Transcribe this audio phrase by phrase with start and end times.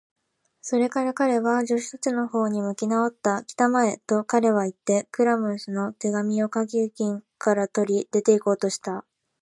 [0.63, 3.43] それから彼は、助手たちのほうに向きなおった。
[3.45, 9.05] 「きたまえ！」と、彼はいって、クラムの手紙をかけ金から取り、出ていこうとした。